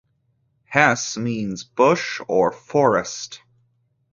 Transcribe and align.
'Hese' 0.65 1.15
means 1.15 1.63
bush 1.63 2.21
or 2.27 2.51
forest. 2.51 3.39